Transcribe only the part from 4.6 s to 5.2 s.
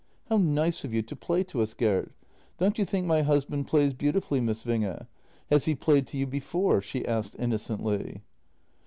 Winge?